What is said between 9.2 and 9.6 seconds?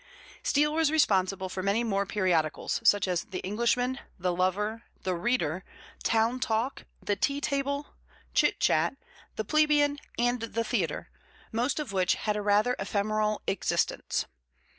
the